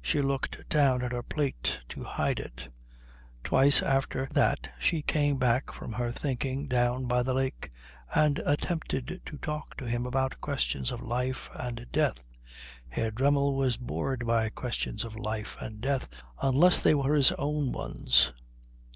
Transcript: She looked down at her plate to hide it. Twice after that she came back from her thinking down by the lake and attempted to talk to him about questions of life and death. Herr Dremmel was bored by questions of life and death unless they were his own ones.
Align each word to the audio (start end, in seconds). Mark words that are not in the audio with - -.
She 0.00 0.22
looked 0.22 0.68
down 0.68 1.02
at 1.02 1.10
her 1.10 1.24
plate 1.24 1.80
to 1.88 2.04
hide 2.04 2.38
it. 2.38 2.68
Twice 3.42 3.82
after 3.82 4.28
that 4.30 4.70
she 4.78 5.02
came 5.02 5.36
back 5.36 5.72
from 5.72 5.92
her 5.94 6.12
thinking 6.12 6.68
down 6.68 7.06
by 7.06 7.24
the 7.24 7.34
lake 7.34 7.72
and 8.14 8.38
attempted 8.46 9.20
to 9.26 9.36
talk 9.38 9.76
to 9.78 9.84
him 9.88 10.06
about 10.06 10.40
questions 10.40 10.92
of 10.92 11.02
life 11.02 11.50
and 11.56 11.86
death. 11.90 12.22
Herr 12.88 13.10
Dremmel 13.10 13.56
was 13.56 13.76
bored 13.76 14.24
by 14.24 14.48
questions 14.48 15.04
of 15.04 15.16
life 15.16 15.56
and 15.58 15.80
death 15.80 16.06
unless 16.40 16.80
they 16.80 16.94
were 16.94 17.14
his 17.16 17.32
own 17.32 17.72
ones. 17.72 18.30